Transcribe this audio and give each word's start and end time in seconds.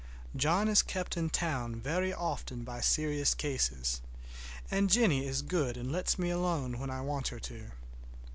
John 0.35 0.67
is 0.67 0.81
kept 0.81 1.15
in 1.15 1.29
town 1.29 1.75
very 1.79 2.11
often 2.11 2.63
by 2.63 2.81
serious 2.81 3.35
cases, 3.35 4.01
and 4.71 4.89
Jennie 4.89 5.27
is 5.27 5.43
good 5.43 5.77
and 5.77 5.91
lets 5.91 6.17
me 6.17 6.31
alone 6.31 6.79
when 6.79 6.89
I 6.89 7.01
want 7.01 7.27
her 7.27 7.39
to. 7.41 7.65